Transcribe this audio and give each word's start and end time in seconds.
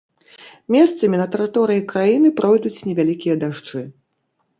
Месцамі 0.75 1.19
на 1.21 1.27
тэрыторыі 1.35 1.81
краіны 1.91 2.31
пройдуць 2.39 2.83
невялікія 2.89 3.35
дажджы. 3.45 3.83